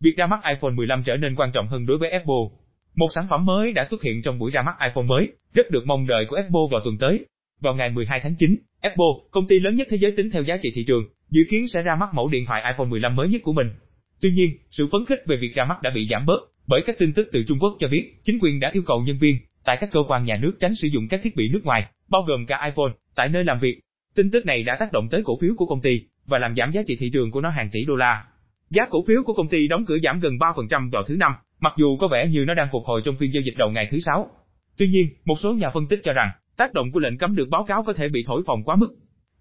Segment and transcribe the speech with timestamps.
[0.00, 2.44] việc ra mắt iPhone 15 trở nên quan trọng hơn đối với Apple.
[2.94, 5.86] Một sản phẩm mới đã xuất hiện trong buổi ra mắt iPhone mới, rất được
[5.86, 7.26] mong đợi của Apple vào tuần tới.
[7.60, 10.56] Vào ngày 12 tháng 9, Apple, công ty lớn nhất thế giới tính theo giá
[10.56, 13.42] trị thị trường, dự kiến sẽ ra mắt mẫu điện thoại iPhone 15 mới nhất
[13.44, 13.66] của mình.
[14.20, 16.98] Tuy nhiên, sự phấn khích về việc ra mắt đã bị giảm bớt, bởi các
[16.98, 19.76] tin tức từ Trung Quốc cho biết, chính quyền đã yêu cầu nhân viên tại
[19.80, 22.46] các cơ quan nhà nước tránh sử dụng các thiết bị nước ngoài, bao gồm
[22.46, 23.80] cả iPhone, tại nơi làm việc.
[24.14, 26.70] Tin tức này đã tác động tới cổ phiếu của công ty và làm giảm
[26.72, 28.24] giá trị thị trường của nó hàng tỷ đô la.
[28.74, 31.72] Giá cổ phiếu của công ty đóng cửa giảm gần 3% vào thứ năm, mặc
[31.76, 33.98] dù có vẻ như nó đang phục hồi trong phiên giao dịch đầu ngày thứ
[34.00, 34.30] sáu.
[34.78, 37.48] Tuy nhiên, một số nhà phân tích cho rằng, tác động của lệnh cấm được
[37.48, 38.88] báo cáo có thể bị thổi phồng quá mức.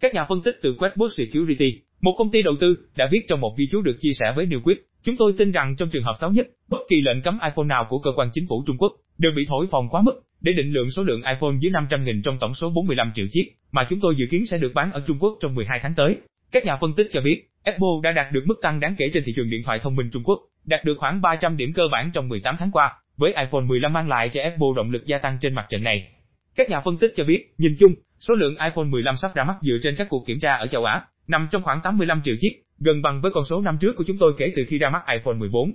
[0.00, 3.40] Các nhà phân tích từ Questbook Security, một công ty đầu tư, đã viết trong
[3.40, 6.14] một ghi chú được chia sẻ với Newsweek, chúng tôi tin rằng trong trường hợp
[6.20, 8.92] xấu nhất, bất kỳ lệnh cấm iPhone nào của cơ quan chính phủ Trung Quốc
[9.18, 12.38] đều bị thổi phồng quá mức để định lượng số lượng iPhone dưới 500.000 trong
[12.40, 15.18] tổng số 45 triệu chiếc mà chúng tôi dự kiến sẽ được bán ở Trung
[15.20, 16.16] Quốc trong 12 tháng tới.
[16.52, 19.22] Các nhà phân tích cho biết, Apple đã đạt được mức tăng đáng kể trên
[19.26, 22.10] thị trường điện thoại thông minh Trung Quốc, đạt được khoảng 300 điểm cơ bản
[22.14, 25.38] trong 18 tháng qua, với iPhone 15 mang lại cho Apple động lực gia tăng
[25.40, 26.12] trên mặt trận này.
[26.56, 29.56] Các nhà phân tích cho biết, nhìn chung, số lượng iPhone 15 sắp ra mắt
[29.62, 32.62] dựa trên các cuộc kiểm tra ở châu Á, nằm trong khoảng 85 triệu chiếc,
[32.78, 35.02] gần bằng với con số năm trước của chúng tôi kể từ khi ra mắt
[35.12, 35.70] iPhone 14.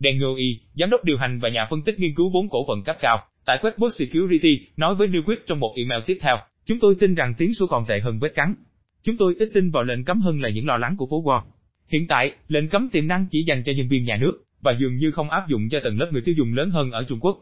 [0.00, 2.82] Daniel E, giám đốc điều hành và nhà phân tích nghiên cứu vốn cổ phần
[2.84, 6.94] cấp cao tại Questbook Security, nói với Newsweek trong một email tiếp theo, chúng tôi
[7.00, 8.54] tin rằng tiếng số còn tệ hơn vết cắn.
[9.06, 11.42] Chúng tôi ít tin vào lệnh cấm hơn là những lo lắng của phố Wall.
[11.88, 14.96] Hiện tại, lệnh cấm tiềm năng chỉ dành cho nhân viên nhà nước và dường
[14.96, 17.38] như không áp dụng cho tầng lớp người tiêu dùng lớn hơn ở Trung Quốc.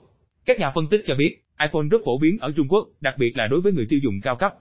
[0.46, 3.36] Các nhà phân tích cho biết, iPhone rất phổ biến ở Trung Quốc, đặc biệt
[3.36, 4.54] là đối với người tiêu dùng cao cấp.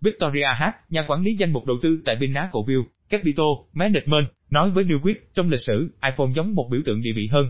[0.00, 2.60] Victoria H, nhà quản lý danh mục đầu tư tại Pinnacle
[3.08, 7.28] Capital Management, nói với Newsweek, trong lịch sử, iPhone giống một biểu tượng địa vị
[7.32, 7.46] hơn.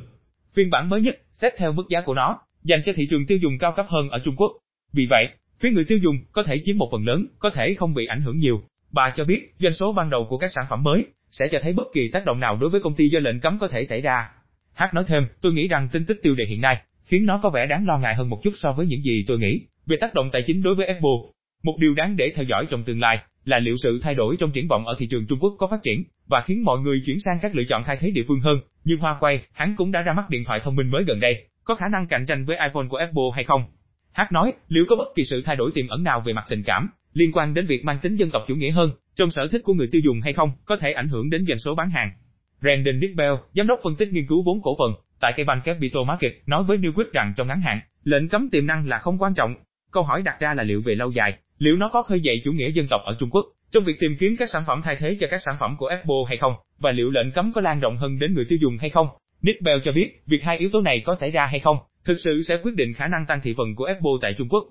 [0.55, 3.39] Phiên bản mới nhất, xét theo mức giá của nó, dành cho thị trường tiêu
[3.39, 4.53] dùng cao cấp hơn ở Trung Quốc.
[4.93, 5.29] Vì vậy,
[5.61, 8.23] phía người tiêu dùng có thể chiếm một phần lớn, có thể không bị ảnh
[8.23, 8.63] hưởng nhiều.
[8.93, 11.73] Bà cho biết, doanh số ban đầu của các sản phẩm mới sẽ cho thấy
[11.73, 14.01] bất kỳ tác động nào đối với công ty do lệnh cấm có thể xảy
[14.01, 14.29] ra.
[14.75, 17.51] Hát nói thêm, tôi nghĩ rằng tin tức tiêu đề hiện nay khiến nó có
[17.51, 20.15] vẻ đáng lo ngại hơn một chút so với những gì tôi nghĩ về tác
[20.15, 21.19] động tài chính đối với Apple.
[21.63, 24.51] Một điều đáng để theo dõi trong tương lai là liệu sự thay đổi trong
[24.51, 27.21] triển vọng ở thị trường Trung Quốc có phát triển và khiến mọi người chuyển
[27.21, 28.61] sang các lựa chọn thay thế địa phương hơn.
[28.85, 31.75] Như Huawei, hắn cũng đã ra mắt điện thoại thông minh mới gần đây, có
[31.75, 33.65] khả năng cạnh tranh với iPhone của Apple hay không?
[34.13, 36.63] Hát nói, liệu có bất kỳ sự thay đổi tiềm ẩn nào về mặt tình
[36.63, 39.63] cảm liên quan đến việc mang tính dân tộc chủ nghĩa hơn trong sở thích
[39.65, 42.11] của người tiêu dùng hay không, có thể ảnh hưởng đến doanh số bán hàng.
[42.61, 46.03] Brandon Dickbell, giám đốc phân tích nghiên cứu vốn cổ phần tại cây Bank Capital
[46.07, 49.35] Market, nói với Newsweek rằng trong ngắn hạn, lệnh cấm tiềm năng là không quan
[49.35, 49.55] trọng.
[49.93, 52.53] Câu hỏi đặt ra là liệu về lâu dài, liệu nó có khơi dậy chủ
[52.53, 55.17] nghĩa dân tộc ở Trung Quốc trong việc tìm kiếm các sản phẩm thay thế
[55.21, 57.97] cho các sản phẩm của Apple hay không, và liệu lệnh cấm có lan rộng
[57.97, 59.09] hơn đến người tiêu dùng hay không?
[59.43, 62.43] Nickbell cho biết, việc hai yếu tố này có xảy ra hay không, thực sự
[62.43, 64.65] sẽ quyết định khả năng tăng thị phần của Apple tại Trung Quốc.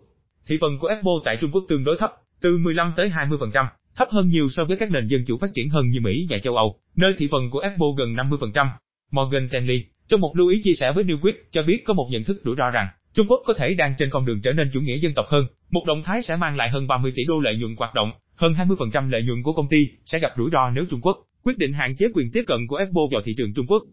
[0.47, 4.07] Thị phần của Apple tại Trung Quốc tương đối thấp, từ 15 tới 20%, thấp
[4.11, 6.55] hơn nhiều so với các nền dân chủ phát triển hơn như Mỹ và châu
[6.55, 8.67] Âu, nơi thị phần của Apple gần 50%.
[9.11, 12.23] Morgan Stanley, trong một lưu ý chia sẻ với Newsweek, cho biết có một nhận
[12.23, 14.81] thức rủi ro rằng Trung Quốc có thể đang trên con đường trở nên chủ
[14.81, 15.45] nghĩa dân tộc hơn.
[15.71, 18.53] Một động thái sẽ mang lại hơn 30 tỷ đô lợi nhuận hoạt động, hơn
[18.53, 21.73] 20% lợi nhuận của công ty sẽ gặp rủi ro nếu Trung Quốc quyết định
[21.73, 23.83] hạn chế quyền tiếp cận của Apple vào thị trường Trung Quốc.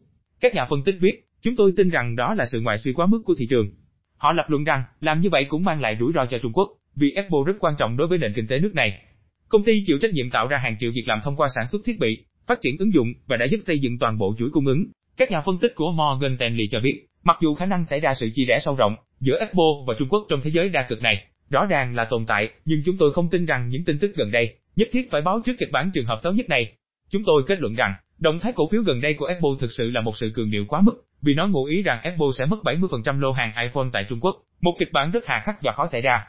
[0.41, 3.07] Các nhà phân tích viết, chúng tôi tin rằng đó là sự ngoại suy quá
[3.07, 3.71] mức của thị trường.
[4.17, 6.69] Họ lập luận rằng, làm như vậy cũng mang lại rủi ro cho Trung Quốc,
[6.97, 9.03] vì Apple rất quan trọng đối với nền kinh tế nước này.
[9.49, 11.79] Công ty chịu trách nhiệm tạo ra hàng triệu việc làm thông qua sản xuất
[11.85, 14.67] thiết bị, phát triển ứng dụng và đã giúp xây dựng toàn bộ chuỗi cung
[14.67, 14.85] ứng.
[15.17, 18.15] Các nhà phân tích của Morgan Stanley cho biết, mặc dù khả năng xảy ra
[18.15, 21.03] sự chia rẽ sâu rộng giữa Apple và Trung Quốc trong thế giới đa cực
[21.03, 24.17] này, rõ ràng là tồn tại, nhưng chúng tôi không tin rằng những tin tức
[24.17, 26.73] gần đây nhất thiết phải báo trước kịch bản trường hợp xấu nhất này.
[27.11, 29.91] Chúng tôi kết luận rằng, động thái cổ phiếu gần đây của Apple thực sự
[29.91, 32.57] là một sự cường điệu quá mức, vì nó ngụ ý rằng Apple sẽ mất
[32.65, 35.87] 70% lô hàng iPhone tại Trung Quốc, một kịch bản rất hà khắc và khó
[35.87, 36.25] xảy ra.